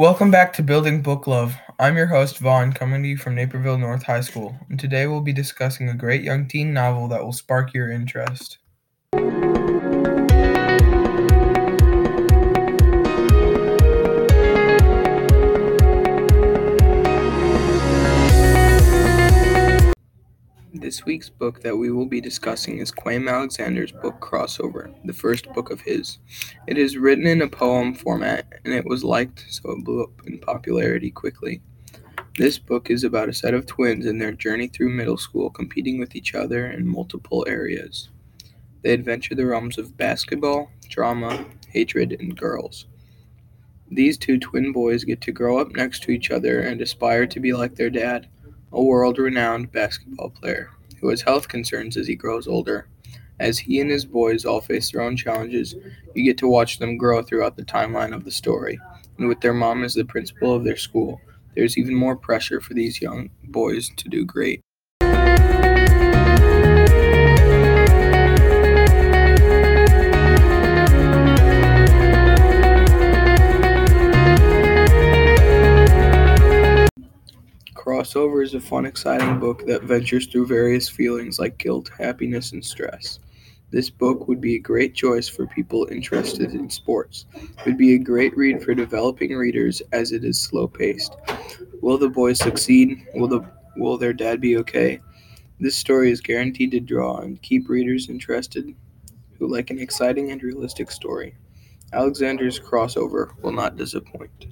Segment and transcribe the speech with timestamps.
[0.00, 1.54] Welcome back to Building Book Love.
[1.78, 5.20] I'm your host, Vaughn, coming to you from Naperville North High School, and today we'll
[5.20, 8.56] be discussing a great young teen novel that will spark your interest.
[20.90, 25.48] This week's book that we will be discussing is Kwame Alexander's book Crossover, the first
[25.52, 26.18] book of his.
[26.66, 30.10] It is written in a poem format and it was liked, so it blew up
[30.26, 31.62] in popularity quickly.
[32.36, 36.00] This book is about a set of twins and their journey through middle school, competing
[36.00, 38.08] with each other in multiple areas.
[38.82, 42.86] They adventure the realms of basketball, drama, hatred, and girls.
[43.92, 47.38] These two twin boys get to grow up next to each other and aspire to
[47.38, 48.26] be like their dad,
[48.72, 50.70] a world renowned basketball player
[51.00, 52.88] who has health concerns as he grows older.
[53.38, 55.74] As he and his boys all face their own challenges,
[56.14, 58.78] you get to watch them grow throughout the timeline of the story.
[59.18, 61.20] And with their mom as the principal of their school,
[61.54, 64.60] there's even more pressure for these young boys to do great.
[78.10, 82.64] Crossover is a fun, exciting book that ventures through various feelings like guilt, happiness, and
[82.64, 83.20] stress.
[83.70, 87.26] This book would be a great choice for people interested in sports.
[87.36, 91.14] It would be a great read for developing readers as it is slow paced.
[91.82, 93.06] Will the boys succeed?
[93.14, 94.98] Will the will their dad be okay?
[95.60, 98.74] This story is guaranteed to draw and keep readers interested
[99.38, 101.36] who like an exciting and realistic story.
[101.92, 104.46] Alexander's crossover will not disappoint.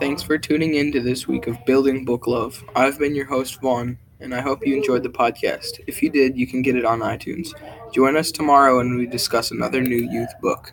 [0.00, 2.64] Thanks for tuning in to this week of Building Book Love.
[2.74, 5.78] I've been your host, Vaughn, and I hope you enjoyed the podcast.
[5.86, 7.48] If you did, you can get it on iTunes.
[7.92, 10.72] Join us tomorrow when we discuss another new youth book.